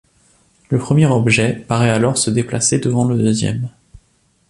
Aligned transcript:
Le 0.71 0.79
premier 0.79 1.05
objet 1.05 1.53
paraît 1.55 1.91
alors 1.91 2.17
se 2.17 2.31
déplacer 2.31 2.79
devant 2.79 3.05
le 3.05 3.15
deuxième. 3.19 3.69